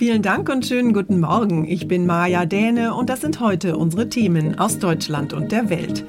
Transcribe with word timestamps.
Vielen 0.00 0.22
Dank 0.22 0.48
und 0.48 0.64
schönen 0.64 0.94
guten 0.94 1.20
Morgen. 1.20 1.66
Ich 1.68 1.86
bin 1.86 2.06
Maja 2.06 2.46
Däne 2.46 2.94
und 2.94 3.10
das 3.10 3.20
sind 3.20 3.38
heute 3.38 3.76
unsere 3.76 4.08
Themen 4.08 4.58
aus 4.58 4.78
Deutschland 4.78 5.34
und 5.34 5.52
der 5.52 5.68
Welt. 5.68 6.06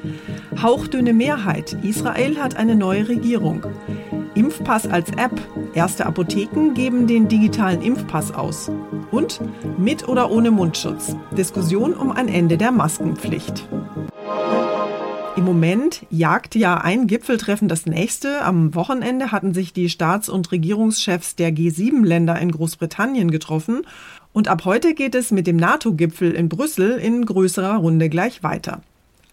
Hauchdünne 0.62 1.12
Mehrheit. 1.12 1.76
Israel 1.84 2.38
hat 2.38 2.56
eine 2.56 2.78
neue 2.78 3.10
Regierung. 3.10 3.66
Impfpass 4.34 4.88
als 4.88 5.10
App. 5.18 5.34
Erste 5.74 6.06
Apotheken 6.06 6.74
geben 6.74 7.06
den 7.06 7.28
digitalen 7.28 7.82
Impfpass 7.82 8.34
aus. 8.34 8.72
Und 9.12 9.42
mit 9.77 10.08
oder 10.08 10.32
ohne 10.32 10.52
Mundschutz. 10.52 11.18
Diskussion 11.38 11.94
um 11.94 12.14
ein 12.14 12.30
Ende 12.30 12.58
der 12.58 12.71
Maskenpflicht. 12.71 13.68
Im 15.38 15.45
Moment 15.45 16.05
jagt 16.09 16.55
ja 16.55 16.77
ein 16.77 17.07
Gipfeltreffen 17.07 17.70
das 17.70 17.86
nächste. 17.86 18.41
Am 18.41 18.75
Wochenende 18.75 19.32
hatten 19.32 19.54
sich 19.54 19.71
die 19.71 19.89
Staats- 19.89 20.27
und 20.27 20.52
Regierungschefs 20.52 21.38
der 21.38 21.52
G7-Länder 21.52 22.38
in 22.38 22.52
Großbritannien 22.52 23.32
getroffen. 23.32 23.83
Und 24.33 24.50
ab 24.50 24.65
heute 24.65 24.93
geht 24.93 25.15
es 25.15 25.32
mit 25.32 25.47
dem 25.47 25.55
NATO-Gipfel 25.55 26.33
in 26.33 26.50
Brüssel 26.50 26.92
in 26.97 27.25
größerer 27.25 27.78
Runde 27.78 28.09
gleich 28.09 28.43
weiter. 28.43 28.82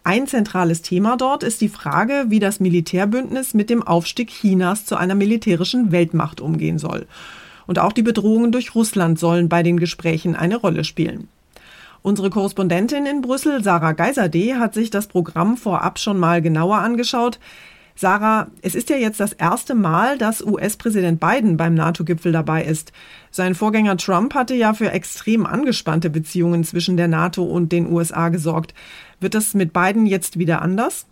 Ein 0.04 0.28
zentrales 0.28 0.82
Thema 0.82 1.16
dort 1.16 1.42
ist 1.42 1.60
die 1.60 1.68
Frage, 1.68 2.26
wie 2.28 2.38
das 2.38 2.60
Militärbündnis 2.60 3.52
mit 3.52 3.68
dem 3.68 3.82
Aufstieg 3.82 4.30
Chinas 4.30 4.84
zu 4.84 4.96
einer 4.96 5.16
militärischen 5.16 5.90
Weltmacht 5.90 6.40
umgehen 6.40 6.78
soll. 6.78 7.06
Und 7.66 7.80
auch 7.80 7.92
die 7.92 8.02
Bedrohungen 8.02 8.52
durch 8.52 8.76
Russland 8.76 9.18
sollen 9.18 9.48
bei 9.48 9.65
den 9.65 9.80
Gesprächen 9.80 10.37
eine 10.37 10.56
Rolle 10.56 10.84
spielen. 10.84 11.28
Unsere 12.02 12.30
Korrespondentin 12.30 13.07
in 13.07 13.23
Brüssel, 13.23 13.62
Sarah 13.62 13.93
Geiserde, 13.93 14.59
hat 14.59 14.75
sich 14.75 14.91
das 14.91 15.09
Programm 15.09 15.57
vorab 15.57 15.98
schon 15.98 16.19
mal 16.19 16.41
genauer 16.41 16.79
angeschaut. 16.79 17.38
Sarah, 17.97 18.47
es 18.62 18.77
ist 18.77 18.91
ja 18.91 18.97
jetzt 18.97 19.19
das 19.19 19.33
erste 19.33 19.74
Mal, 19.74 20.19
dass 20.19 20.41
US-Präsident 20.41 21.19
Biden 21.19 21.57
beim 21.57 21.74
NATO-Gipfel 21.74 22.30
dabei 22.30 22.62
ist. 22.62 22.93
Sein 23.33 23.57
Vorgänger 23.57 23.97
Trump 23.97 24.34
hatte 24.34 24.55
ja 24.55 24.73
für 24.73 24.93
extrem 24.93 25.45
angespannte 25.45 26.09
Beziehungen 26.09 26.62
zwischen 26.62 26.97
der 26.97 27.09
NATO 27.09 27.43
und 27.43 27.73
den 27.73 27.91
USA 27.93 28.29
gesorgt. 28.29 28.73
Wird 29.18 29.35
das 29.35 29.55
mit 29.55 29.73
Biden 29.73 30.07
jetzt 30.07 30.38
wieder 30.38 30.62
anders? 30.62 31.07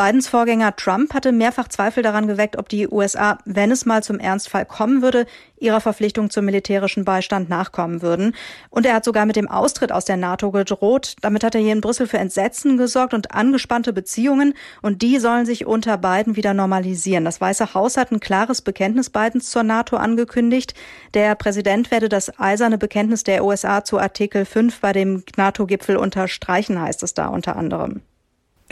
Bidens 0.00 0.28
Vorgänger 0.28 0.76
Trump 0.76 1.12
hatte 1.12 1.30
mehrfach 1.30 1.68
Zweifel 1.68 2.02
daran 2.02 2.26
geweckt, 2.26 2.56
ob 2.56 2.70
die 2.70 2.88
USA, 2.88 3.36
wenn 3.44 3.70
es 3.70 3.84
mal 3.84 4.02
zum 4.02 4.18
Ernstfall 4.18 4.64
kommen 4.64 5.02
würde, 5.02 5.26
ihrer 5.58 5.82
Verpflichtung 5.82 6.30
zum 6.30 6.46
militärischen 6.46 7.04
Beistand 7.04 7.50
nachkommen 7.50 8.00
würden. 8.00 8.34
Und 8.70 8.86
er 8.86 8.94
hat 8.94 9.04
sogar 9.04 9.26
mit 9.26 9.36
dem 9.36 9.46
Austritt 9.46 9.92
aus 9.92 10.06
der 10.06 10.16
NATO 10.16 10.52
gedroht. 10.52 11.16
Damit 11.20 11.44
hat 11.44 11.54
er 11.54 11.60
hier 11.60 11.74
in 11.74 11.82
Brüssel 11.82 12.06
für 12.06 12.16
Entsetzen 12.16 12.78
gesorgt 12.78 13.12
und 13.12 13.34
angespannte 13.34 13.92
Beziehungen. 13.92 14.54
Und 14.80 15.02
die 15.02 15.18
sollen 15.18 15.44
sich 15.44 15.66
unter 15.66 15.98
Biden 15.98 16.34
wieder 16.34 16.54
normalisieren. 16.54 17.26
Das 17.26 17.42
Weiße 17.42 17.74
Haus 17.74 17.98
hat 17.98 18.10
ein 18.10 18.20
klares 18.20 18.62
Bekenntnis 18.62 19.10
Bidens 19.10 19.50
zur 19.50 19.64
NATO 19.64 19.96
angekündigt. 19.96 20.72
Der 21.12 21.34
Präsident 21.34 21.90
werde 21.90 22.08
das 22.08 22.40
eiserne 22.40 22.78
Bekenntnis 22.78 23.22
der 23.22 23.44
USA 23.44 23.84
zu 23.84 23.98
Artikel 23.98 24.46
5 24.46 24.80
bei 24.80 24.94
dem 24.94 25.24
NATO-Gipfel 25.36 25.98
unterstreichen, 25.98 26.80
heißt 26.80 27.02
es 27.02 27.12
da 27.12 27.26
unter 27.26 27.56
anderem. 27.56 28.00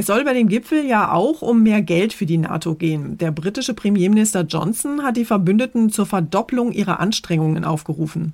Es 0.01 0.07
soll 0.07 0.23
bei 0.23 0.33
dem 0.33 0.47
Gipfel 0.47 0.87
ja 0.87 1.11
auch 1.11 1.43
um 1.43 1.65
mehr 1.65 1.83
Geld 1.83 2.13
für 2.13 2.25
die 2.25 2.39
NATO 2.39 2.77
gehen. 2.77 3.19
Der 3.19 3.33
britische 3.33 3.75
Premierminister 3.75 4.43
Johnson 4.43 5.03
hat 5.03 5.17
die 5.17 5.25
Verbündeten 5.25 5.91
zur 5.91 6.07
Verdopplung 6.07 6.71
ihrer 6.71 7.01
Anstrengungen 7.01 7.65
aufgerufen. 7.65 8.33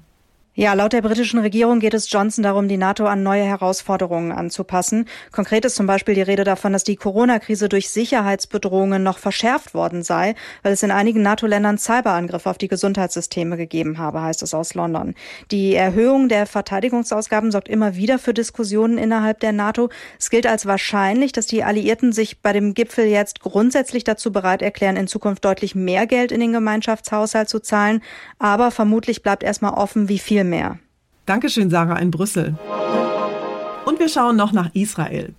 Ja, 0.57 0.73
laut 0.75 0.93
der 0.93 1.03
britischen 1.03 1.41
Regierung 1.41 1.81
geht 1.81 1.95
es 1.95 2.09
Johnson 2.09 2.45
darum, 2.45 2.69
die 2.69 2.77
NATO 2.77 3.07
an 3.07 3.25
neue 3.25 3.43
Herausforderungen 3.43 4.31
anzupassen. 4.31 5.07
Konkret 5.33 5.65
ist 5.65 5.75
zum 5.75 5.89
Beispiel 5.89 6.15
die 6.15 6.23
Rede 6.23 6.45
davon, 6.45 6.73
dass 6.73 6.85
die 6.85 6.95
Corona-Krise 6.95 7.69
durch 7.69 7.89
Sicherheitsbedrohungen 7.91 9.03
noch 9.03 9.19
verschärft 9.19 9.75
worden 9.75 10.05
sei, 10.05 10.37
weil 10.63 10.73
es 10.73 10.85
in 10.85 10.93
einigen 10.93 11.23
NATO-Ländern 11.23 11.77
Cyberangriffe 11.77 12.49
auf 12.49 12.57
die 12.57 12.69
Gesundheitssysteme 12.69 13.57
gegeben 13.57 13.99
habe, 13.99 14.23
heißt 14.23 14.45
es 14.45 14.55
aus 14.55 14.75
London. 14.75 15.17
Die 15.51 15.75
Erhöhung 15.75 16.29
der 16.29 16.47
Verteidigungsausgaben 16.47 17.51
sorgt 17.51 17.69
immer 17.69 17.97
wieder 17.97 18.21
für 18.21 18.33
Diskussionen 18.33 18.97
innerhalb 18.97 19.41
der 19.41 19.51
NATO. 19.51 19.89
Es 20.21 20.31
gilt 20.31 20.47
als 20.47 20.67
wahrscheinlich, 20.67 21.33
dass 21.33 21.49
die 21.49 21.65
Alliierten 21.65 22.13
sich 22.13 22.43
bei 22.43 22.53
dem 22.53 22.75
Gipfel 22.75 23.07
jetzt 23.07 23.41
grundsätzlich 23.41 24.05
dazu 24.05 24.31
bereit 24.31 24.63
erklären, 24.63 24.95
in 24.95 25.09
Zukunft 25.09 25.45
deutlich 25.45 25.75
mehr 25.75 26.07
Geld 26.07 26.31
in 26.31 26.39
den 26.39 26.53
Gemeinschaftshaushalt 26.53 27.49
zu 27.49 27.59
zahlen. 27.59 28.05
Aber 28.39 28.71
vermutlich 28.71 29.25
bleibt 29.25 29.43
erstmal 29.43 29.75
offen, 29.75 30.09
wie 30.09 30.21
viel 30.21 30.44
mehr. 30.49 30.79
Dankeschön, 31.27 31.71
Sarah 31.71 31.99
in 31.99 32.11
Brüssel. 32.11 32.57
Und 33.85 33.99
wir 33.99 34.09
schauen 34.09 34.37
noch 34.37 34.53
nach 34.53 34.75
Israel. 34.75 35.35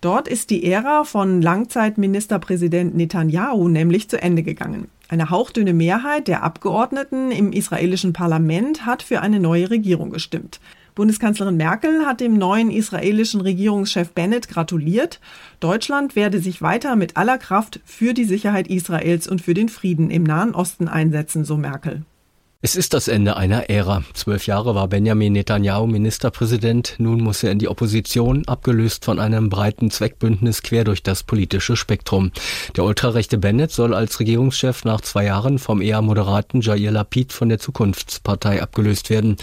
Dort 0.00 0.28
ist 0.28 0.50
die 0.50 0.64
Ära 0.64 1.04
von 1.04 1.42
Langzeitministerpräsident 1.42 2.94
Netanyahu 2.96 3.68
nämlich 3.68 4.08
zu 4.08 4.20
Ende 4.20 4.42
gegangen. 4.42 4.88
Eine 5.08 5.28
hauchdünne 5.28 5.74
Mehrheit 5.74 6.28
der 6.28 6.42
Abgeordneten 6.42 7.30
im 7.30 7.52
israelischen 7.52 8.12
Parlament 8.12 8.86
hat 8.86 9.02
für 9.02 9.20
eine 9.20 9.40
neue 9.40 9.68
Regierung 9.68 10.10
gestimmt. 10.10 10.60
Bundeskanzlerin 10.94 11.56
Merkel 11.56 12.06
hat 12.06 12.20
dem 12.20 12.34
neuen 12.34 12.70
israelischen 12.70 13.40
Regierungschef 13.40 14.10
Bennett 14.12 14.48
gratuliert. 14.48 15.20
Deutschland 15.58 16.16
werde 16.16 16.40
sich 16.40 16.62
weiter 16.62 16.96
mit 16.96 17.16
aller 17.16 17.38
Kraft 17.38 17.80
für 17.84 18.14
die 18.14 18.24
Sicherheit 18.24 18.68
Israels 18.68 19.26
und 19.28 19.40
für 19.40 19.54
den 19.54 19.68
Frieden 19.68 20.10
im 20.10 20.24
Nahen 20.24 20.54
Osten 20.54 20.88
einsetzen, 20.88 21.44
so 21.44 21.56
Merkel. 21.56 22.02
Es 22.62 22.76
ist 22.76 22.92
das 22.92 23.08
Ende 23.08 23.38
einer 23.38 23.70
Ära. 23.70 24.04
Zwölf 24.12 24.46
Jahre 24.46 24.74
war 24.74 24.86
Benjamin 24.86 25.32
Netanyahu 25.32 25.86
Ministerpräsident. 25.86 26.96
Nun 26.98 27.22
muss 27.22 27.42
er 27.42 27.52
in 27.52 27.58
die 27.58 27.68
Opposition, 27.68 28.46
abgelöst 28.46 29.06
von 29.06 29.18
einem 29.18 29.48
breiten 29.48 29.90
Zweckbündnis 29.90 30.62
quer 30.62 30.84
durch 30.84 31.02
das 31.02 31.22
politische 31.22 31.74
Spektrum. 31.74 32.32
Der 32.76 32.84
ultrarechte 32.84 33.38
Bennett 33.38 33.70
soll 33.70 33.94
als 33.94 34.20
Regierungschef 34.20 34.84
nach 34.84 35.00
zwei 35.00 35.24
Jahren 35.24 35.58
vom 35.58 35.80
eher 35.80 36.02
moderaten 36.02 36.60
Jair 36.60 36.90
Lapid 36.90 37.32
von 37.32 37.48
der 37.48 37.58
Zukunftspartei 37.58 38.62
abgelöst 38.62 39.08
werden. 39.08 39.38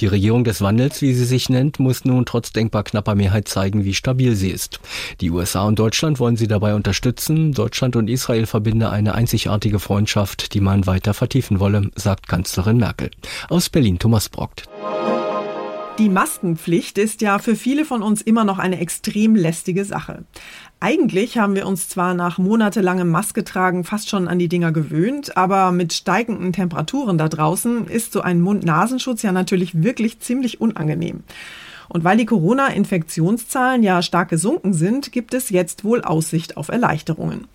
Die 0.00 0.08
Regierung 0.08 0.42
des 0.42 0.60
Wandels, 0.60 1.02
wie 1.02 1.14
sie 1.14 1.24
sich 1.24 1.48
nennt, 1.48 1.78
muss 1.78 2.04
nun 2.04 2.26
trotz 2.26 2.50
denkbar 2.50 2.82
knapper 2.82 3.14
Mehrheit 3.14 3.46
zeigen, 3.46 3.84
wie 3.84 3.94
stabil 3.94 4.34
sie 4.34 4.50
ist. 4.50 4.80
Die 5.20 5.30
USA 5.30 5.62
und 5.62 5.78
Deutschland 5.78 6.18
wollen 6.18 6.36
sie 6.36 6.48
dabei 6.48 6.74
unterstützen. 6.74 7.52
Deutschland 7.52 7.94
und 7.94 8.10
Israel 8.10 8.46
verbinde 8.46 8.90
eine 8.90 9.14
einzigartige 9.14 9.78
Freundschaft, 9.78 10.52
die 10.52 10.60
man 10.60 10.88
weiter 10.88 11.14
vertiefen 11.14 11.60
wolle, 11.60 11.92
sagt 11.94 12.26
Kanzler 12.26 12.55
Kanzlerin 12.56 12.78
Merkel. 12.78 13.10
Aus 13.50 13.68
Berlin 13.68 13.98
Thomas 13.98 14.30
Brockt. 14.30 14.64
Die 15.98 16.08
Maskenpflicht 16.08 16.96
ist 16.96 17.20
ja 17.20 17.38
für 17.38 17.54
viele 17.54 17.84
von 17.84 18.02
uns 18.02 18.22
immer 18.22 18.44
noch 18.44 18.58
eine 18.58 18.80
extrem 18.80 19.36
lästige 19.36 19.84
Sache. 19.84 20.24
Eigentlich 20.80 21.36
haben 21.36 21.54
wir 21.54 21.66
uns 21.66 21.90
zwar 21.90 22.14
nach 22.14 22.38
monatelangem 22.38 23.10
Masketragen 23.10 23.84
fast 23.84 24.08
schon 24.08 24.26
an 24.26 24.38
die 24.38 24.48
Dinger 24.48 24.72
gewöhnt, 24.72 25.36
aber 25.36 25.70
mit 25.70 25.92
steigenden 25.92 26.54
Temperaturen 26.54 27.18
da 27.18 27.28
draußen 27.28 27.88
ist 27.88 28.12
so 28.12 28.22
ein 28.22 28.40
Mund-Nasenschutz 28.40 29.22
ja 29.22 29.32
natürlich 29.32 29.82
wirklich 29.82 30.20
ziemlich 30.20 30.58
unangenehm. 30.58 31.24
Und 31.88 32.04
weil 32.04 32.16
die 32.16 32.26
Corona-Infektionszahlen 32.26 33.82
ja 33.82 34.00
stark 34.00 34.30
gesunken 34.30 34.72
sind, 34.72 35.12
gibt 35.12 35.34
es 35.34 35.50
jetzt 35.50 35.84
wohl 35.84 36.00
Aussicht 36.02 36.56
auf 36.56 36.68
Erleichterungen. 36.68 37.48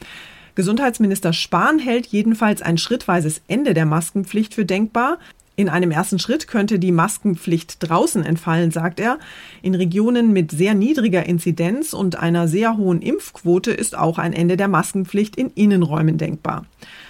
Gesundheitsminister 0.56 1.34
Spahn 1.34 1.80
hält 1.80 2.08
jedenfalls 2.08 2.62
ein 2.62 2.78
schrittweises 2.78 3.42
Ende 3.48 3.74
der 3.74 3.86
Maskenpflicht 3.86 4.54
für 4.54 4.66
denkbar. 4.66 5.18
In 5.56 5.70
einem 5.70 5.92
ersten 5.92 6.18
Schritt 6.18 6.48
könnte 6.48 6.80
die 6.80 6.92
Maskenpflicht 6.92 7.78
draußen 7.80 8.24
entfallen, 8.24 8.72
sagt 8.72 9.00
er. 9.00 9.20
In 9.62 9.76
Regionen 9.76 10.34
mit 10.34 10.52
sehr 10.52 10.74
niedriger 10.74 11.26
Inzidenz 11.26 11.94
und 11.94 12.18
einer 12.18 12.48
sehr 12.48 12.78
hohen 12.78 13.02
Impfquote 13.02 13.72
ist 13.72 13.98
auch 13.98 14.18
ein 14.18 14.34
Ende 14.34 14.58
der 14.58 14.68
Maskenpflicht 14.68 15.36
in 15.36 15.52
Innenräumen 15.52 16.18
denkbar. 16.18 16.66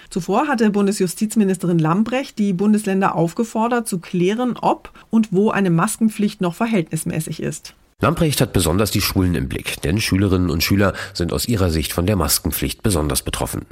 Zuvor 0.09 0.47
hatte 0.47 0.69
Bundesjustizministerin 0.71 1.79
Lambrecht 1.79 2.37
die 2.37 2.51
Bundesländer 2.51 3.15
aufgefordert, 3.15 3.87
zu 3.87 3.99
klären, 3.99 4.57
ob 4.59 4.91
und 5.09 5.29
wo 5.31 5.51
eine 5.51 5.69
Maskenpflicht 5.69 6.41
noch 6.41 6.53
verhältnismäßig 6.53 7.41
ist. 7.41 7.75
Lamprecht 8.01 8.41
hat 8.41 8.51
besonders 8.51 8.89
die 8.89 8.99
Schulen 8.99 9.35
im 9.35 9.47
Blick, 9.47 9.79
denn 9.83 10.01
Schülerinnen 10.01 10.49
und 10.49 10.63
Schüler 10.63 10.93
sind 11.13 11.31
aus 11.31 11.47
ihrer 11.47 11.69
Sicht 11.69 11.93
von 11.93 12.07
der 12.07 12.15
Maskenpflicht 12.15 12.81
besonders 12.81 13.21
betroffen. 13.21 13.67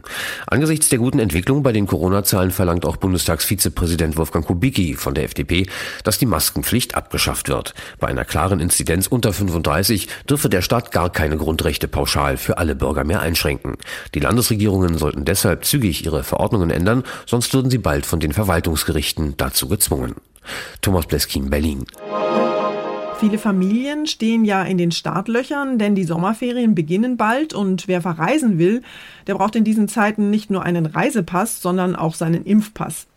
Angesichts 0.46 0.90
der 0.90 1.00
guten 1.00 1.18
Entwicklung 1.18 1.64
bei 1.64 1.72
den 1.72 1.88
Corona-Zahlen 1.88 2.52
verlangt 2.52 2.86
auch 2.86 2.98
Bundestagsvizepräsident 2.98 4.18
Wolfgang 4.18 4.46
Kubicki 4.46 4.94
von 4.94 5.16
der 5.16 5.24
FDP, 5.24 5.68
dass 6.04 6.20
die 6.20 6.28
Maskenpflicht 6.28 6.94
abgeschafft 6.94 7.50
wird. 7.50 7.74
Bei 8.00 8.08
einer 8.08 8.24
klaren 8.24 8.60
Inzidenz 8.60 9.08
unter 9.08 9.34
35 9.34 10.08
dürfe 10.30 10.48
der 10.48 10.62
Staat 10.62 10.92
gar 10.92 11.10
keine 11.10 11.38
Grundrechte 11.38 11.88
pauschal 11.88 12.38
für 12.38 12.60
alle 12.60 12.76
Bürger 12.76 13.04
mehr 13.04 13.22
einschränken. 13.22 13.78
Die 14.14 14.20
Landesregierungen 14.20 15.00
sollten 15.00 15.26
deshalb 15.26 15.66
zügig 15.66 16.06
ihre 16.06 16.24
Verordnungen 16.24 16.70
ändern, 16.70 17.04
sonst 17.26 17.54
würden 17.56 17.72
sie 17.72 17.80
bald 17.80 18.06
von 18.06 18.20
den 18.20 18.34
Verwaltungsgerichten 18.34 19.38
dazu 19.38 19.68
gezwungen. 19.68 20.14
Thomas 20.82 21.08
Bleskin, 21.08 21.50
Berlin. 21.50 21.86
Viele 23.20 23.38
Familien 23.38 24.08
stehen 24.08 24.46
ja 24.46 24.64
in 24.64 24.78
den 24.78 24.94
Startlöchern, 24.94 25.78
denn 25.78 25.94
die 25.94 26.06
Sommerferien 26.06 26.74
beginnen 26.74 27.18
bald 27.18 27.54
und 27.54 27.90
wer 27.90 28.02
verreisen 28.02 28.58
will, 28.58 28.82
der 29.28 29.36
braucht 29.36 29.58
in 29.58 29.66
diesen 29.66 29.90
Zeiten 29.90 30.30
nicht 30.30 30.50
nur 30.50 30.64
einen 30.64 30.86
Reisepass, 30.86 31.62
sondern 31.62 31.98
auch 31.98 32.14
seinen 32.14 32.46
Impfpass. 32.46 33.08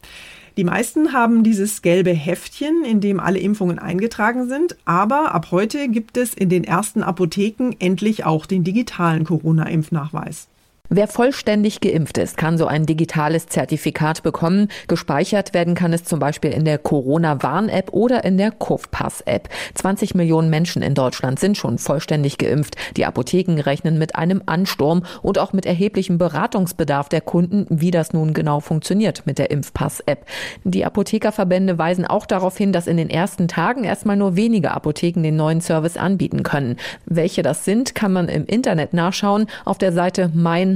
Die 0.57 0.65
meisten 0.65 1.13
haben 1.13 1.45
dieses 1.45 1.83
gelbe 1.83 2.11
Heftchen, 2.11 2.85
in 2.85 3.01
dem 3.01 3.21
alle 3.21 3.39
Impfungen 3.39 3.79
eingetragen 3.79 4.49
sind, 4.49 4.77
aber 4.85 5.37
ab 5.37 5.53
heute 5.53 5.89
gibt 5.89 6.17
es 6.17 6.35
in 6.35 6.49
den 6.49 6.65
ersten 6.65 7.05
Apotheken 7.05 7.71
endlich 7.79 8.25
auch 8.25 8.47
den 8.47 8.65
digitalen 8.65 9.23
Corona-Impfnachweis. 9.23 10.49
Wer 10.95 11.09
vollständig 11.09 11.81
geimpft 11.81 12.19
ist, 12.19 12.37
kann 12.37 12.59
so 12.59 12.67
ein 12.67 12.85
digitales 12.85 13.47
Zertifikat 13.47 14.23
bekommen. 14.23 14.69
Gespeichert 14.89 15.55
werden 15.55 15.75
kann 15.75 15.95
es 15.95 16.05
zum 16.05 16.19
Beispiel 16.19 16.51
in 16.51 16.67
der 16.67 16.77
Corona-Warn-App 16.77 17.95
oder 17.95 18.25
in 18.25 18.37
der 18.37 18.51
Kofpass-App. 18.51 19.49
20 19.73 20.15
Millionen 20.15 20.51
Menschen 20.51 20.83
in 20.83 20.95
Deutschland 20.95 21.39
sind 21.41 21.57
schon 21.57 21.79
vollständig 21.79 22.37
geimpft. 22.37 22.77
Die 22.99 23.07
Apotheken 23.07 23.59
rechnen 23.59 23.97
mit 23.97 24.17
einem 24.17 24.43
Ansturm 24.45 25.05
und 25.23 25.39
auch 25.39 25.55
mit 25.55 25.65
erheblichem 25.65 26.19
Beratungsbedarf 26.19 27.09
der 27.09 27.23
Kunden, 27.23 27.65
wie 27.71 27.91
das 27.91 28.13
nun 28.13 28.35
genau 28.35 28.61
funktioniert 28.61 29.23
mit 29.25 29.39
der 29.39 29.51
Impfpass-App. 29.51 30.27
Die 30.65 30.85
Apothekerverbände 30.85 31.79
weisen 31.79 32.05
auch 32.05 32.27
darauf 32.27 32.59
hin, 32.59 32.73
dass 32.75 32.87
in 32.87 32.99
den 32.99 33.09
ersten 33.09 33.49
Tagen 33.49 33.85
erstmal 33.85 34.17
nur 34.17 34.37
wenige 34.37 34.73
Apotheken 34.73 35.23
den 35.23 35.37
neuen 35.37 35.63
Service 35.63 35.97
anbieten 35.97 36.43
können. 36.43 36.77
Welche 37.07 37.41
das 37.41 37.65
sind, 37.65 37.95
kann 37.95 38.13
man 38.13 38.29
im 38.29 38.45
Internet 38.45 38.93
nachschauen 38.93 39.47
auf 39.65 39.79
der 39.79 39.93
Seite 39.93 40.31
mein 40.35 40.72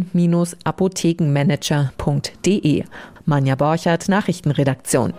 apothekenmanager.de. 0.64 2.84
Manja 3.24 3.54
Borchert, 3.54 4.08
Nachrichtenredaktion. 4.08 5.14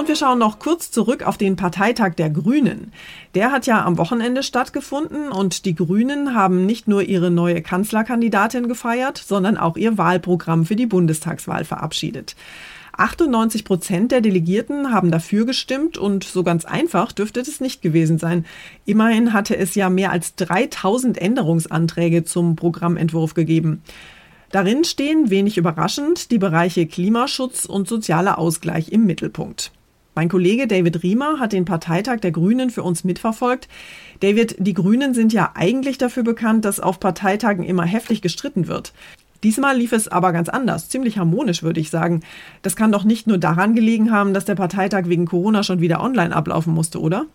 Und 0.00 0.08
wir 0.08 0.16
schauen 0.16 0.38
noch 0.38 0.58
kurz 0.58 0.90
zurück 0.90 1.24
auf 1.24 1.36
den 1.36 1.56
Parteitag 1.56 2.14
der 2.14 2.30
Grünen. 2.30 2.90
Der 3.34 3.52
hat 3.52 3.66
ja 3.66 3.84
am 3.84 3.98
Wochenende 3.98 4.42
stattgefunden 4.42 5.30
und 5.30 5.66
die 5.66 5.74
Grünen 5.74 6.34
haben 6.34 6.64
nicht 6.64 6.88
nur 6.88 7.02
ihre 7.02 7.30
neue 7.30 7.60
Kanzlerkandidatin 7.60 8.66
gefeiert, 8.66 9.18
sondern 9.18 9.58
auch 9.58 9.76
ihr 9.76 9.98
Wahlprogramm 9.98 10.64
für 10.64 10.76
die 10.76 10.86
Bundestagswahl 10.86 11.66
verabschiedet. 11.66 12.34
98 13.00 13.64
Prozent 13.64 14.12
der 14.12 14.20
Delegierten 14.20 14.92
haben 14.92 15.10
dafür 15.10 15.46
gestimmt 15.46 15.96
und 15.96 16.22
so 16.22 16.42
ganz 16.42 16.66
einfach 16.66 17.12
dürfte 17.12 17.40
es 17.40 17.60
nicht 17.60 17.80
gewesen 17.80 18.18
sein. 18.18 18.44
Immerhin 18.84 19.32
hatte 19.32 19.56
es 19.56 19.74
ja 19.74 19.88
mehr 19.88 20.12
als 20.12 20.34
3000 20.36 21.16
Änderungsanträge 21.16 22.24
zum 22.24 22.56
Programmentwurf 22.56 23.32
gegeben. 23.32 23.82
Darin 24.50 24.84
stehen, 24.84 25.30
wenig 25.30 25.56
überraschend, 25.56 26.30
die 26.30 26.38
Bereiche 26.38 26.86
Klimaschutz 26.86 27.64
und 27.64 27.88
sozialer 27.88 28.38
Ausgleich 28.38 28.92
im 28.92 29.06
Mittelpunkt. 29.06 29.72
Mein 30.14 30.28
Kollege 30.28 30.66
David 30.66 31.02
Riemer 31.02 31.38
hat 31.38 31.52
den 31.52 31.64
Parteitag 31.64 32.18
der 32.18 32.32
Grünen 32.32 32.68
für 32.70 32.82
uns 32.82 33.04
mitverfolgt. 33.04 33.68
David, 34.18 34.56
die 34.58 34.74
Grünen 34.74 35.14
sind 35.14 35.32
ja 35.32 35.52
eigentlich 35.54 35.98
dafür 35.98 36.24
bekannt, 36.24 36.64
dass 36.64 36.80
auf 36.80 37.00
Parteitagen 37.00 37.64
immer 37.64 37.84
heftig 37.84 38.20
gestritten 38.20 38.66
wird. 38.66 38.92
Diesmal 39.42 39.76
lief 39.76 39.92
es 39.92 40.08
aber 40.08 40.32
ganz 40.32 40.48
anders, 40.48 40.88
ziemlich 40.88 41.18
harmonisch, 41.18 41.62
würde 41.62 41.80
ich 41.80 41.90
sagen. 41.90 42.20
Das 42.62 42.76
kann 42.76 42.92
doch 42.92 43.04
nicht 43.04 43.26
nur 43.26 43.38
daran 43.38 43.74
gelegen 43.74 44.10
haben, 44.10 44.34
dass 44.34 44.44
der 44.44 44.54
Parteitag 44.54 45.04
wegen 45.06 45.26
Corona 45.26 45.62
schon 45.62 45.80
wieder 45.80 46.02
online 46.02 46.34
ablaufen 46.34 46.74
musste, 46.74 47.00
oder? 47.00 47.26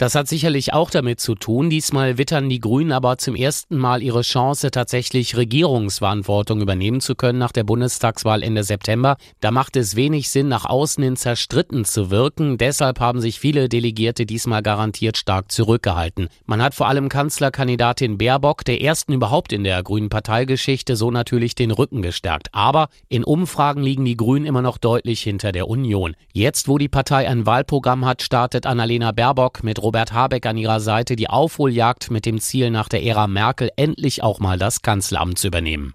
Das 0.00 0.14
hat 0.14 0.28
sicherlich 0.28 0.72
auch 0.72 0.88
damit 0.88 1.20
zu 1.20 1.34
tun. 1.34 1.68
Diesmal 1.68 2.16
wittern 2.16 2.48
die 2.48 2.58
Grünen 2.58 2.90
aber 2.90 3.18
zum 3.18 3.34
ersten 3.34 3.76
Mal 3.76 4.02
ihre 4.02 4.22
Chance, 4.22 4.70
tatsächlich 4.70 5.36
Regierungsverantwortung 5.36 6.62
übernehmen 6.62 7.02
zu 7.02 7.14
können 7.14 7.38
nach 7.38 7.52
der 7.52 7.64
Bundestagswahl 7.64 8.42
Ende 8.42 8.64
September. 8.64 9.18
Da 9.40 9.50
macht 9.50 9.76
es 9.76 9.96
wenig 9.96 10.30
Sinn, 10.30 10.48
nach 10.48 10.64
außen 10.64 11.04
hin 11.04 11.16
zerstritten 11.16 11.84
zu 11.84 12.10
wirken. 12.10 12.56
Deshalb 12.56 12.98
haben 12.98 13.20
sich 13.20 13.38
viele 13.38 13.68
Delegierte 13.68 14.24
diesmal 14.24 14.62
garantiert 14.62 15.18
stark 15.18 15.52
zurückgehalten. 15.52 16.28
Man 16.46 16.62
hat 16.62 16.74
vor 16.74 16.88
allem 16.88 17.10
Kanzlerkandidatin 17.10 18.16
Baerbock, 18.16 18.64
der 18.64 18.80
ersten 18.80 19.12
überhaupt 19.12 19.52
in 19.52 19.64
der 19.64 19.82
Grünen 19.82 20.08
Parteigeschichte, 20.08 20.96
so 20.96 21.10
natürlich 21.10 21.56
den 21.56 21.72
Rücken 21.72 22.00
gestärkt. 22.00 22.48
Aber 22.52 22.88
in 23.10 23.22
Umfragen 23.22 23.82
liegen 23.82 24.06
die 24.06 24.16
Grünen 24.16 24.46
immer 24.46 24.62
noch 24.62 24.78
deutlich 24.78 25.20
hinter 25.20 25.52
der 25.52 25.68
Union. 25.68 26.16
Jetzt, 26.32 26.68
wo 26.68 26.78
die 26.78 26.88
Partei 26.88 27.28
ein 27.28 27.44
Wahlprogramm 27.44 28.06
hat, 28.06 28.22
startet 28.22 28.64
Annalena 28.64 29.12
Baerbock 29.12 29.62
mit 29.62 29.82
Robert 29.90 30.12
Habeck 30.12 30.46
an 30.46 30.56
ihrer 30.56 30.78
Seite 30.78 31.16
die 31.16 31.28
Aufholjagd 31.28 32.12
mit 32.12 32.24
dem 32.24 32.38
Ziel, 32.38 32.70
nach 32.70 32.88
der 32.88 33.02
Ära 33.02 33.26
Merkel 33.26 33.72
endlich 33.74 34.22
auch 34.22 34.38
mal 34.38 34.56
das 34.56 34.82
Kanzleramt 34.82 35.36
zu 35.36 35.48
übernehmen. 35.48 35.94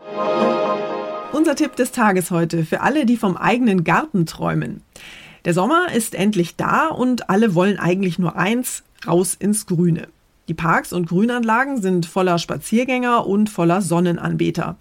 Unser 1.32 1.56
Tipp 1.56 1.78
des 1.78 1.94
Tages 1.94 2.30
heute 2.30 2.66
für 2.66 2.82
alle, 2.82 3.06
die 3.06 3.16
vom 3.16 3.38
eigenen 3.38 3.86
Garten 3.86 4.26
träumen. 4.26 4.82
Der 5.46 5.54
Sommer 5.54 5.94
ist 5.96 6.14
endlich 6.14 6.58
da 6.58 6.88
und 6.90 7.30
alle 7.30 7.56
wollen 7.56 7.80
eigentlich 7.80 8.20
nur 8.20 8.36
eins, 8.36 8.84
raus 9.08 9.34
ins 9.34 9.66
Grüne. 9.66 10.10
Die 10.50 10.54
Parks 10.54 10.92
und 10.92 11.08
Grünanlagen 11.08 11.82
sind 11.82 12.06
voller 12.06 12.38
Spaziergänger 12.38 13.26
und 13.26 13.50
voller 13.50 13.82
Sonnenanbeter. 13.82 14.76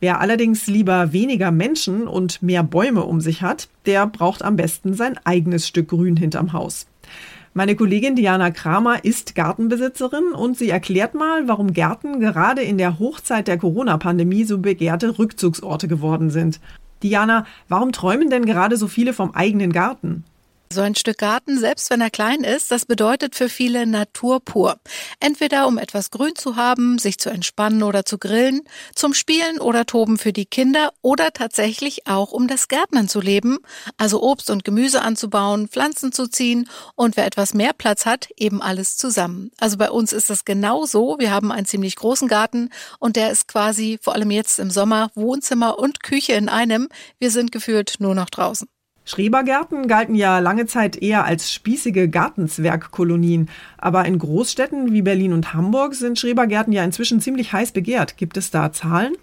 Wer 0.00 0.18
allerdings 0.18 0.66
lieber 0.66 1.12
weniger 1.12 1.50
Menschen 1.50 2.08
und 2.08 2.40
mehr 2.40 2.62
Bäume 2.62 3.04
um 3.04 3.20
sich 3.20 3.42
hat, 3.42 3.68
der 3.84 4.06
braucht 4.06 4.42
am 4.42 4.56
besten 4.56 4.94
sein 4.94 5.18
eigenes 5.24 5.68
Stück 5.68 5.88
Grün 5.88 6.16
hinterm 6.16 6.54
Haus. 6.54 6.86
Meine 7.56 7.74
Kollegin 7.74 8.16
Diana 8.16 8.50
Kramer 8.50 9.02
ist 9.02 9.34
Gartenbesitzerin 9.34 10.32
und 10.34 10.58
sie 10.58 10.68
erklärt 10.68 11.14
mal, 11.14 11.48
warum 11.48 11.72
Gärten 11.72 12.20
gerade 12.20 12.60
in 12.60 12.76
der 12.76 12.98
Hochzeit 12.98 13.48
der 13.48 13.56
Corona-Pandemie 13.56 14.44
so 14.44 14.58
begehrte 14.58 15.18
Rückzugsorte 15.18 15.88
geworden 15.88 16.28
sind. 16.28 16.60
Diana, 17.02 17.46
warum 17.70 17.92
träumen 17.92 18.28
denn 18.28 18.44
gerade 18.44 18.76
so 18.76 18.88
viele 18.88 19.14
vom 19.14 19.30
eigenen 19.30 19.72
Garten? 19.72 20.24
So 20.68 20.80
ein 20.80 20.96
Stück 20.96 21.18
Garten, 21.18 21.58
selbst 21.58 21.90
wenn 21.90 22.00
er 22.00 22.10
klein 22.10 22.42
ist, 22.42 22.72
das 22.72 22.86
bedeutet 22.86 23.36
für 23.36 23.48
viele 23.48 23.86
Natur 23.86 24.40
pur. 24.40 24.78
Entweder 25.20 25.68
um 25.68 25.78
etwas 25.78 26.10
Grün 26.10 26.34
zu 26.34 26.56
haben, 26.56 26.98
sich 26.98 27.18
zu 27.18 27.30
entspannen 27.30 27.84
oder 27.84 28.04
zu 28.04 28.18
grillen, 28.18 28.62
zum 28.94 29.14
Spielen 29.14 29.60
oder 29.60 29.86
Toben 29.86 30.18
für 30.18 30.32
die 30.32 30.44
Kinder 30.44 30.92
oder 31.02 31.32
tatsächlich 31.32 32.08
auch 32.08 32.32
um 32.32 32.48
das 32.48 32.66
Gärtnern 32.66 33.08
zu 33.08 33.20
leben, 33.20 33.58
also 33.96 34.22
Obst 34.22 34.50
und 34.50 34.64
Gemüse 34.64 35.02
anzubauen, 35.02 35.68
Pflanzen 35.68 36.10
zu 36.10 36.26
ziehen 36.26 36.68
und 36.96 37.16
wer 37.16 37.26
etwas 37.26 37.54
mehr 37.54 37.72
Platz 37.72 38.04
hat, 38.04 38.28
eben 38.36 38.60
alles 38.60 38.96
zusammen. 38.96 39.52
Also 39.58 39.76
bei 39.76 39.90
uns 39.90 40.12
ist 40.12 40.30
das 40.30 40.44
genau 40.44 40.84
so. 40.84 41.16
Wir 41.18 41.30
haben 41.30 41.52
einen 41.52 41.66
ziemlich 41.66 41.94
großen 41.94 42.26
Garten 42.26 42.70
und 42.98 43.14
der 43.14 43.30
ist 43.30 43.46
quasi, 43.46 43.98
vor 44.02 44.14
allem 44.14 44.32
jetzt 44.32 44.58
im 44.58 44.70
Sommer, 44.70 45.10
Wohnzimmer 45.14 45.78
und 45.78 46.02
Küche 46.02 46.32
in 46.32 46.48
einem. 46.48 46.88
Wir 47.20 47.30
sind 47.30 47.52
gefühlt 47.52 47.94
nur 48.00 48.16
noch 48.16 48.28
draußen. 48.28 48.68
Schrebergärten 49.08 49.86
galten 49.86 50.16
ja 50.16 50.40
lange 50.40 50.66
Zeit 50.66 51.00
eher 51.00 51.24
als 51.24 51.52
spießige 51.52 52.08
Gartenzwergkolonien. 52.08 53.48
Aber 53.78 54.04
in 54.04 54.18
Großstädten 54.18 54.92
wie 54.92 55.02
Berlin 55.02 55.32
und 55.32 55.54
Hamburg 55.54 55.94
sind 55.94 56.18
Schrebergärten 56.18 56.72
ja 56.72 56.82
inzwischen 56.82 57.20
ziemlich 57.20 57.52
heiß 57.52 57.70
begehrt. 57.70 58.16
Gibt 58.16 58.36
es 58.36 58.50
da 58.50 58.72
Zahlen? 58.72 59.14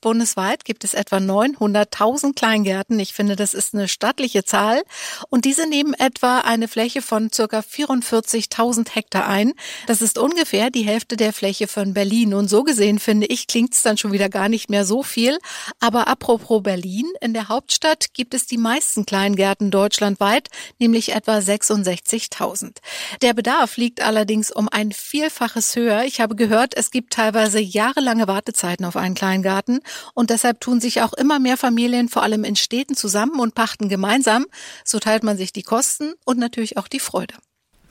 Bundesweit 0.00 0.64
gibt 0.64 0.84
es 0.84 0.94
etwa 0.94 1.16
900.000 1.16 2.34
Kleingärten. 2.34 2.98
Ich 2.98 3.12
finde, 3.12 3.36
das 3.36 3.54
ist 3.54 3.74
eine 3.74 3.88
stattliche 3.88 4.44
Zahl. 4.44 4.82
Und 5.28 5.44
diese 5.44 5.68
nehmen 5.68 5.94
etwa 5.94 6.38
eine 6.38 6.68
Fläche 6.68 7.02
von 7.02 7.30
circa 7.32 7.60
44.000 7.60 8.94
Hektar 8.94 9.26
ein. 9.26 9.52
Das 9.86 10.02
ist 10.02 10.18
ungefähr 10.18 10.70
die 10.70 10.82
Hälfte 10.82 11.16
der 11.16 11.32
Fläche 11.32 11.68
von 11.68 11.94
Berlin. 11.94 12.34
Und 12.34 12.48
so 12.48 12.64
gesehen, 12.64 12.98
finde 12.98 13.26
ich, 13.26 13.46
klingt 13.46 13.74
es 13.74 13.82
dann 13.82 13.98
schon 13.98 14.12
wieder 14.12 14.28
gar 14.28 14.48
nicht 14.48 14.70
mehr 14.70 14.84
so 14.84 15.02
viel. 15.02 15.38
Aber 15.80 16.08
apropos 16.08 16.62
Berlin, 16.62 17.06
in 17.20 17.34
der 17.34 17.48
Hauptstadt 17.48 18.14
gibt 18.14 18.34
es 18.34 18.46
die 18.46 18.58
meisten 18.58 19.06
Kleingärten 19.06 19.70
deutschlandweit, 19.70 20.48
nämlich 20.78 21.12
etwa 21.14 21.38
66.000. 21.38 22.76
Der 23.22 23.34
Bedarf 23.34 23.76
liegt 23.76 24.00
allerdings 24.00 24.50
um 24.50 24.68
ein 24.68 24.92
Vielfaches 24.92 25.76
höher. 25.76 26.04
Ich 26.04 26.20
habe 26.20 26.36
gehört, 26.36 26.76
es 26.76 26.90
gibt 26.90 27.12
teilweise 27.12 27.60
jahrelange 27.60 28.26
Wartezeiten 28.28 28.84
auf 28.84 28.96
einen 28.96 29.14
Kleingarten. 29.14 29.80
Und 30.14 30.30
deshalb 30.30 30.60
tun 30.60 30.80
sich 30.80 31.02
auch 31.02 31.12
immer 31.12 31.38
mehr 31.38 31.56
Familien 31.56 32.08
vor 32.08 32.22
allem 32.22 32.44
in 32.44 32.56
Städten 32.56 32.94
zusammen 32.94 33.40
und 33.40 33.54
pachten 33.54 33.88
gemeinsam. 33.88 34.46
So 34.84 34.98
teilt 34.98 35.22
man 35.22 35.36
sich 35.36 35.52
die 35.52 35.62
Kosten 35.62 36.14
und 36.24 36.38
natürlich 36.38 36.76
auch 36.76 36.88
die 36.88 37.00
Freude. 37.00 37.34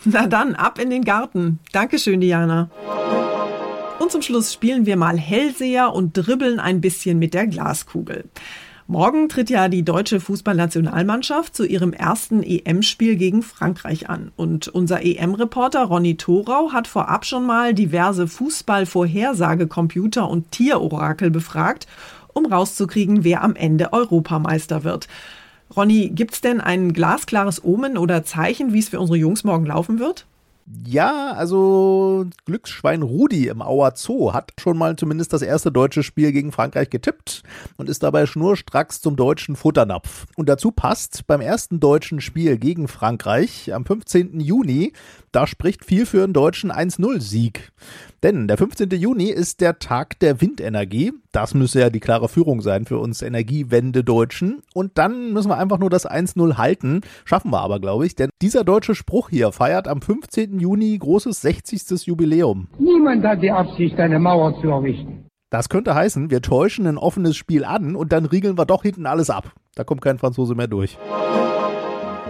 Na 0.06 0.28
dann, 0.28 0.56
ab 0.56 0.80
in 0.80 0.90
den 0.90 1.04
Garten. 1.04 1.60
Dankeschön, 1.72 2.22
Diana. 2.22 2.70
Und 4.00 4.12
zum 4.12 4.22
Schluss 4.22 4.54
spielen 4.54 4.86
wir 4.86 4.96
mal 4.96 5.18
Hellseher 5.18 5.94
und 5.94 6.14
dribbeln 6.14 6.60
ein 6.60 6.80
bisschen 6.80 7.20
mit 7.20 7.34
der 7.34 7.48
Glaskugel. 7.48 8.26
Morgen 8.92 9.30
tritt 9.30 9.52
ja 9.52 9.70
die 9.70 9.84
deutsche 9.84 10.20
Fußballnationalmannschaft 10.20 11.56
zu 11.56 11.64
ihrem 11.64 11.94
ersten 11.94 12.42
EM-Spiel 12.42 13.18
gegen 13.18 13.44
Frankreich 13.44 14.10
an. 14.10 14.32
Und 14.36 14.68
unser 14.68 15.06
EM-Reporter 15.06 15.84
Ronny 15.84 16.18
Thorau 16.18 16.74
hat 16.74 16.88
vorab 16.88 17.24
schon 17.24 17.46
mal 17.46 17.76
diverse 17.76 18.28
Fußball-Vorhersagecomputer 18.28 20.28
und 20.28 20.50
Tierorakel 20.50 21.30
befragt, 21.30 21.86
um 22.34 22.48
rauszukriegen, 22.48 23.24
wer 23.24 23.44
am 23.44 23.56
Ende 23.56 23.94
Europameister 23.94 24.84
wird. 24.84 25.08
Ronny, 25.76 26.10
gibt's 26.10 26.42
denn 26.42 26.60
ein 26.60 26.92
glasklares 26.92 27.64
Omen 27.64 27.96
oder 27.96 28.24
Zeichen, 28.24 28.74
wie 28.74 28.80
es 28.80 28.90
für 28.90 29.00
unsere 29.00 29.20
Jungs 29.20 29.44
morgen 29.44 29.68
laufen 29.68 30.00
wird? 30.00 30.26
Ja, 30.86 31.32
also 31.32 32.28
Glücksschwein 32.46 33.02
Rudi 33.02 33.48
im 33.48 33.64
Auer 33.64 33.94
Zoo 33.96 34.34
hat 34.34 34.52
schon 34.60 34.78
mal 34.78 34.96
zumindest 34.96 35.34
das 35.34 35.42
erste 35.42 35.72
deutsche 35.72 36.04
Spiel 36.04 36.32
gegen 36.32 36.52
Frankreich 36.52 36.92
getippt 36.92 37.42
und 37.78 37.90
ist 37.90 38.04
dabei 38.04 38.28
schnurstracks 38.28 39.02
zum 39.02 39.16
deutschen 39.16 39.56
Futternapf. 39.56 40.28
Und 40.36 40.48
dazu 40.48 40.70
passt 40.70 41.26
beim 41.26 41.42
ersten 41.42 41.80
deutschen 41.80 42.22
Spiel 42.22 42.60
gegen 42.60 42.88
Frankreich 42.88 43.74
am 43.74 43.84
15. 43.84 44.40
Juni, 44.40 44.94
da 45.32 45.48
spricht 45.48 45.86
viel 45.86 46.06
für 46.06 46.24
einen 46.24 46.34
deutschen 46.34 46.72
1-0-Sieg. 46.72 47.72
Denn 48.24 48.48
der 48.48 48.58
15. 48.58 48.90
Juni 48.92 49.30
ist 49.30 49.62
der 49.62 49.80
Tag 49.80 50.20
der 50.20 50.42
Windenergie. 50.42 51.14
Das 51.32 51.54
müsse 51.54 51.80
ja 51.80 51.90
die 51.90 52.00
klare 52.00 52.28
Führung 52.28 52.62
sein 52.62 52.86
für 52.86 52.98
uns 52.98 53.22
Energiewende-Deutschen. 53.22 54.62
Und 54.74 54.98
dann 54.98 55.32
müssen 55.34 55.50
wir 55.50 55.58
einfach 55.58 55.80
nur 55.80 55.90
das 55.90 56.10
1-0 56.10 56.58
halten. 56.58 57.02
Schaffen 57.26 57.52
wir 57.52 57.62
aber, 57.62 57.80
glaube 57.80 58.06
ich. 58.06 58.16
Denn 58.16 58.30
dieser 58.42 58.64
deutsche 58.64 58.96
Spruch 58.96 59.30
hier 59.30 59.52
feiert 59.52 59.88
am 59.88 60.02
15. 60.02 60.60
Juni 60.60 60.98
großes 60.98 61.42
60. 61.42 62.08
Jubiläum. 62.08 62.68
Niemand 62.80 63.26
hat 63.26 63.42
die 63.42 63.52
Absicht, 63.52 63.98
eine 64.00 64.20
Mauer 64.20 64.60
zu 64.62 64.70
errichten. 64.70 65.26
Das 65.52 65.70
könnte 65.70 65.96
heißen, 65.96 66.30
wir 66.30 66.42
täuschen 66.42 66.86
ein 66.86 66.98
offenes 66.98 67.36
Spiel 67.36 67.64
an 67.64 67.96
und 67.96 68.12
dann 68.12 68.26
riegeln 68.26 68.58
wir 68.58 68.66
doch 68.66 68.84
hinten 68.84 69.08
alles 69.08 69.32
ab. 69.32 69.52
Da 69.76 69.84
kommt 69.84 70.02
kein 70.02 70.20
Franzose 70.20 70.54
mehr 70.54 70.68
durch. 70.68 70.98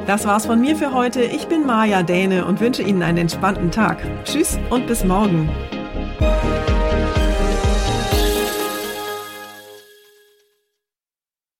Das 0.07 0.25
war's 0.25 0.45
von 0.45 0.59
mir 0.59 0.75
für 0.75 0.93
heute. 0.93 1.21
Ich 1.21 1.47
bin 1.47 1.65
Maja 1.65 2.03
Däne 2.03 2.45
und 2.45 2.59
wünsche 2.59 2.81
Ihnen 2.81 3.03
einen 3.03 3.19
entspannten 3.19 3.71
Tag. 3.71 3.97
Tschüss 4.23 4.59
und 4.69 4.87
bis 4.87 5.03
morgen. 5.03 5.49